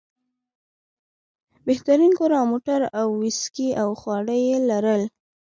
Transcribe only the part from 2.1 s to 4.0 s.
کور او موټر او ویسکي او